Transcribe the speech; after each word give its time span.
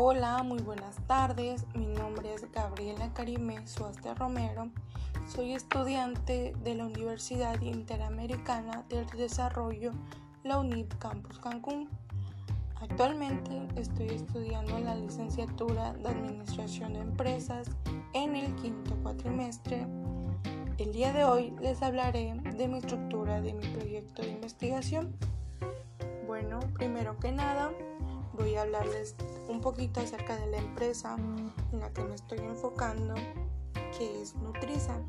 Hola, 0.00 0.44
muy 0.44 0.60
buenas 0.60 0.94
tardes. 1.08 1.66
Mi 1.74 1.86
nombre 1.86 2.32
es 2.32 2.48
Gabriela 2.52 3.12
Karime 3.14 3.66
Suaste 3.66 4.14
Romero. 4.14 4.70
Soy 5.26 5.54
estudiante 5.54 6.54
de 6.62 6.76
la 6.76 6.86
Universidad 6.86 7.60
Interamericana 7.60 8.84
del 8.88 9.06
Desarrollo, 9.06 9.90
la 10.44 10.60
UNIP 10.60 10.96
Campus 11.00 11.40
Cancún. 11.40 11.88
Actualmente 12.80 13.66
estoy 13.74 14.10
estudiando 14.10 14.78
la 14.78 14.94
licenciatura 14.94 15.94
de 15.94 16.08
Administración 16.10 16.92
de 16.92 17.00
Empresas 17.00 17.68
en 18.14 18.36
el 18.36 18.54
quinto 18.54 18.94
cuatrimestre. 19.02 19.84
El 20.78 20.92
día 20.92 21.12
de 21.12 21.24
hoy 21.24 21.52
les 21.60 21.82
hablaré 21.82 22.34
de 22.56 22.68
mi 22.68 22.78
estructura 22.78 23.40
de 23.40 23.52
mi 23.52 23.66
proyecto 23.66 24.22
de 24.22 24.28
investigación. 24.28 25.16
Bueno, 26.24 26.60
primero 26.74 27.18
que 27.18 27.32
nada, 27.32 27.72
voy 28.38 28.54
a 28.54 28.62
hablarles 28.62 29.14
un 29.48 29.60
poquito 29.60 30.00
acerca 30.00 30.36
de 30.36 30.46
la 30.46 30.56
empresa 30.58 31.16
en 31.72 31.80
la 31.80 31.92
que 31.92 32.04
me 32.04 32.14
estoy 32.14 32.38
enfocando, 32.38 33.16
que 33.96 34.22
es 34.22 34.36
Nutriza. 34.36 35.02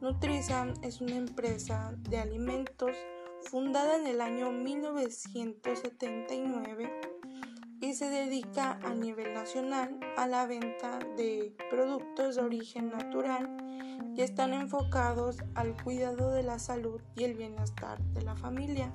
Nutriza 0.00 0.66
es 0.82 1.00
una 1.00 1.16
empresa 1.16 1.94
de 2.08 2.18
alimentos 2.18 2.94
fundada 3.42 3.96
en 3.96 4.06
el 4.06 4.20
año 4.20 4.52
1979 4.52 7.00
y 7.80 7.94
se 7.94 8.10
dedica 8.10 8.78
a 8.82 8.94
nivel 8.94 9.34
nacional 9.34 9.98
a 10.16 10.28
la 10.28 10.46
venta 10.46 11.00
de 11.16 11.56
productos 11.70 12.36
de 12.36 12.42
origen 12.42 12.90
natural 12.90 13.56
y 14.14 14.20
están 14.22 14.52
enfocados 14.52 15.38
al 15.54 15.74
cuidado 15.82 16.30
de 16.30 16.42
la 16.42 16.58
salud 16.58 17.00
y 17.16 17.24
el 17.24 17.32
bienestar 17.34 17.98
de 18.12 18.20
la 18.22 18.36
familia. 18.36 18.92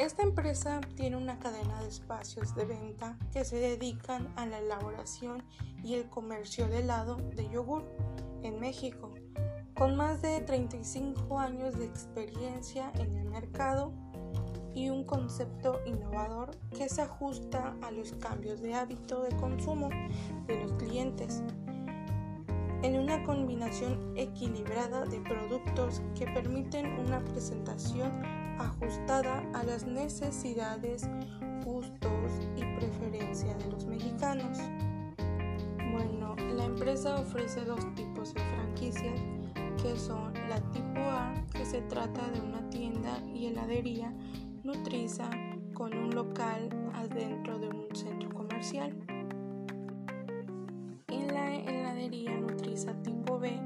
Esta 0.00 0.22
empresa 0.22 0.80
tiene 0.96 1.18
una 1.18 1.38
cadena 1.38 1.78
de 1.82 1.88
espacios 1.88 2.54
de 2.54 2.64
venta 2.64 3.18
que 3.34 3.44
se 3.44 3.56
dedican 3.56 4.32
a 4.34 4.46
la 4.46 4.56
elaboración 4.56 5.42
y 5.84 5.92
el 5.92 6.08
comercio 6.08 6.68
de 6.68 6.78
helado 6.78 7.16
de 7.16 7.50
yogur 7.50 7.84
en 8.42 8.58
México, 8.58 9.12
con 9.74 9.96
más 9.96 10.22
de 10.22 10.40
35 10.40 11.38
años 11.38 11.78
de 11.78 11.84
experiencia 11.84 12.90
en 12.94 13.14
el 13.14 13.28
mercado 13.28 13.92
y 14.74 14.88
un 14.88 15.04
concepto 15.04 15.78
innovador 15.84 16.56
que 16.70 16.88
se 16.88 17.02
ajusta 17.02 17.76
a 17.82 17.90
los 17.90 18.14
cambios 18.14 18.62
de 18.62 18.72
hábito 18.72 19.20
de 19.22 19.36
consumo 19.36 19.90
de 20.46 20.62
los 20.62 20.72
clientes 20.78 21.42
en 22.82 22.98
una 22.98 23.22
combinación 23.24 24.12
equilibrada 24.16 25.04
de 25.04 25.20
productos 25.20 26.02
que 26.14 26.26
permiten 26.26 26.86
una 26.98 27.22
presentación 27.24 28.10
ajustada 28.58 29.42
a 29.54 29.62
las 29.64 29.86
necesidades, 29.86 31.08
gustos 31.64 32.32
y 32.56 32.64
preferencias 32.76 33.58
de 33.64 33.70
los 33.70 33.86
mexicanos. 33.86 34.58
Bueno, 35.92 36.36
la 36.36 36.64
empresa 36.64 37.16
ofrece 37.16 37.64
dos 37.64 37.86
tipos 37.94 38.34
de 38.34 38.40
franquicias 38.40 39.20
que 39.82 39.96
son 39.96 40.34
la 40.48 40.60
tipo 40.72 41.00
A, 41.00 41.32
que 41.52 41.64
se 41.64 41.80
trata 41.82 42.28
de 42.30 42.40
una 42.40 42.68
tienda 42.70 43.18
y 43.34 43.46
heladería 43.46 44.12
nutriza 44.62 45.30
con 45.72 45.96
un 45.96 46.10
local 46.10 46.68
adentro 46.94 47.58
de 47.58 47.68
un 47.68 47.94
centro 47.94 48.28
comercial. 48.30 48.94
Y 51.08 51.24
la 51.32 51.54
heladería 51.54 52.39
tipo 53.02 53.38
B 53.38 53.60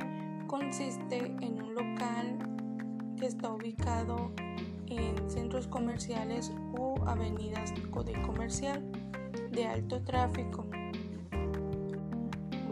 consiste 0.49 1.19
en 1.41 1.63
un 1.63 1.75
local 1.75 2.39
que 3.17 3.27
está 3.27 3.53
ubicado 3.53 4.33
en 4.87 5.31
centros 5.31 5.69
comerciales 5.69 6.53
o 6.77 6.97
avenidas 7.07 7.73
de 7.75 8.23
comercial 8.23 8.83
de 9.53 9.67
alto 9.67 10.03
tráfico. 10.03 10.67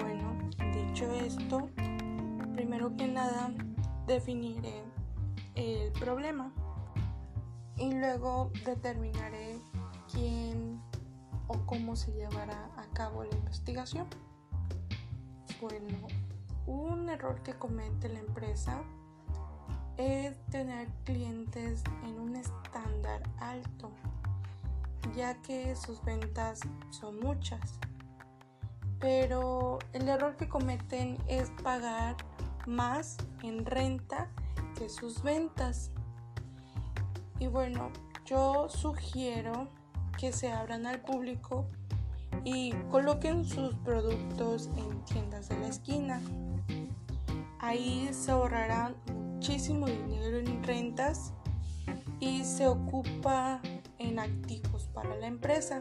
Bueno, 0.00 0.50
dicho 0.74 1.08
esto, 1.12 1.68
primero 2.54 2.96
que 2.96 3.06
nada 3.06 3.52
definiré 4.08 4.82
el 5.54 5.92
problema 5.92 6.52
y 7.76 7.94
luego 7.94 8.50
determinaré 8.64 9.58
quién 10.12 10.80
o 11.46 11.54
cómo 11.66 11.94
se 11.94 12.12
llevará 12.12 12.68
a 12.76 12.86
cabo 12.94 13.22
la 13.22 13.36
investigación. 13.36 14.08
Bueno, 15.60 15.86
un 16.66 17.08
error 17.08 17.42
que 17.42 17.54
comete 17.54 18.08
la 18.08 18.20
empresa 18.20 18.82
es 19.96 20.38
tener 20.46 20.88
clientes 21.04 21.82
en 22.04 22.18
un 22.18 22.36
estándar 22.36 23.22
alto, 23.38 23.90
ya 25.14 25.34
que 25.42 25.76
sus 25.76 26.02
ventas 26.04 26.60
son 26.90 27.20
muchas. 27.20 27.78
Pero 28.98 29.78
el 29.92 30.08
error 30.08 30.36
que 30.36 30.48
cometen 30.48 31.18
es 31.26 31.50
pagar 31.62 32.16
más 32.66 33.16
en 33.42 33.66
renta 33.66 34.28
que 34.78 34.88
sus 34.88 35.22
ventas. 35.22 35.90
Y 37.38 37.48
bueno, 37.48 37.90
yo 38.24 38.68
sugiero 38.68 39.68
que 40.18 40.32
se 40.32 40.52
abran 40.52 40.86
al 40.86 41.00
público 41.00 41.66
y 42.44 42.72
coloquen 42.90 43.44
sus 43.44 43.74
productos 43.76 44.31
Ahí 47.72 48.10
se 48.12 48.30
ahorrarán 48.30 48.94
muchísimo 49.14 49.86
dinero 49.86 50.36
en 50.36 50.62
rentas 50.62 51.32
y 52.20 52.44
se 52.44 52.66
ocupa 52.66 53.62
en 53.98 54.18
activos 54.18 54.90
para 54.92 55.16
la 55.16 55.26
empresa. 55.26 55.80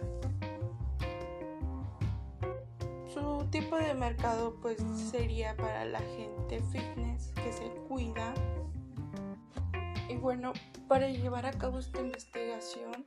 Su 3.14 3.46
tipo 3.52 3.76
de 3.76 3.94
mercado 3.94 4.56
pues 4.62 4.78
sería 5.12 5.54
para 5.58 5.84
la 5.84 6.00
gente 6.00 6.62
fitness 6.72 7.34
que 7.36 7.52
se 7.52 7.70
cuida. 7.90 8.34
Y 10.08 10.16
bueno, 10.16 10.54
para 10.88 11.10
llevar 11.10 11.46
a 11.46 11.52
cabo 11.52 11.80
esta 11.80 12.00
investigación 12.00 13.06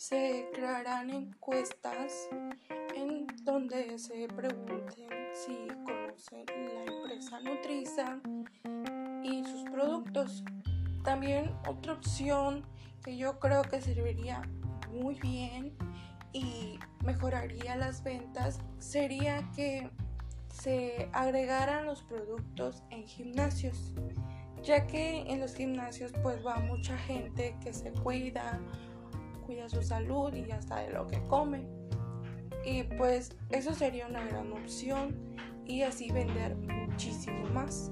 se 0.00 0.48
crearán 0.54 1.10
encuestas 1.10 2.30
en 2.96 3.26
donde 3.44 3.98
se 3.98 4.28
pregunten 4.28 5.10
si 5.34 5.68
conocen 5.84 6.46
la 6.74 6.84
empresa 6.90 7.38
Nutriza 7.40 8.18
y 9.22 9.44
sus 9.44 9.68
productos. 9.70 10.42
También 11.04 11.54
otra 11.68 11.92
opción 11.92 12.64
que 13.04 13.18
yo 13.18 13.38
creo 13.38 13.60
que 13.60 13.82
serviría 13.82 14.40
muy 14.90 15.16
bien 15.16 15.76
y 16.32 16.78
mejoraría 17.04 17.76
las 17.76 18.02
ventas 18.02 18.58
sería 18.78 19.50
que 19.54 19.90
se 20.48 21.10
agregaran 21.12 21.84
los 21.84 22.00
productos 22.04 22.82
en 22.88 23.06
gimnasios, 23.06 23.92
ya 24.62 24.86
que 24.86 25.30
en 25.30 25.40
los 25.40 25.54
gimnasios 25.54 26.10
pues 26.22 26.44
va 26.44 26.56
mucha 26.56 26.96
gente 26.96 27.54
que 27.62 27.74
se 27.74 27.92
cuida, 27.92 28.58
cuida 29.50 29.68
su 29.68 29.82
salud 29.82 30.32
y 30.32 30.48
hasta 30.52 30.76
de 30.76 30.90
lo 30.90 31.08
que 31.08 31.20
come. 31.26 31.66
Y 32.64 32.84
pues 32.84 33.36
eso 33.50 33.74
sería 33.74 34.06
una 34.06 34.24
gran 34.24 34.52
opción 34.52 35.16
y 35.66 35.82
así 35.82 36.12
vender 36.12 36.54
muchísimo 36.54 37.48
más. 37.48 37.90